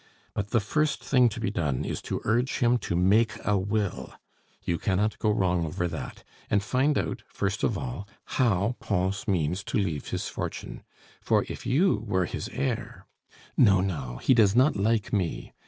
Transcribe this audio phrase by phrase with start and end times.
[0.33, 4.15] But the first thing to be done is to urge him to make a will;
[4.63, 9.63] you cannot go wrong over that; and find out, first of all, how Pons means
[9.65, 10.81] to leave his fortune;
[11.21, 13.05] for if you were his heir"
[13.55, 15.53] "No, no; he does not like me.